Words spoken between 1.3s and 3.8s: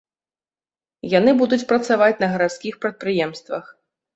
будуць працаваць на гарадскіх прадпрыемствах.